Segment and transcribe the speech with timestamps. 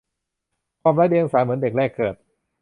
[0.81, 2.15] ความไร้เดียงสาเหมือนเด็กแรกเกิด